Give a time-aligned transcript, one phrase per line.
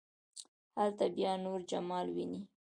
[0.79, 2.41] هلته بیا نور جمال ويني.